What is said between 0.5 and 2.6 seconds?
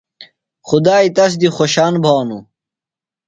خُدائی تس دی خوشان بھانوۡ۔